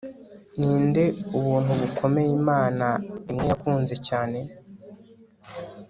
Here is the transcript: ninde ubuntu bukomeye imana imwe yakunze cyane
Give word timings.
ninde 0.59 1.03
ubuntu 1.37 1.71
bukomeye 1.79 2.29
imana 2.39 2.85
imwe 3.29 3.45
yakunze 3.51 3.95
cyane 4.07 4.39